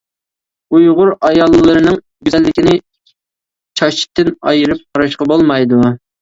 [0.75, 1.99] ئۇيغۇر ئاياللىرىنىڭ
[2.29, 2.73] گۈزەللىكىنى
[3.81, 5.81] چاچتىن ئايرىپ قاراشقا بولمايدۇ.